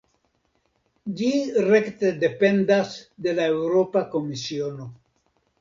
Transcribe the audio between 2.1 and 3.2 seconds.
dependas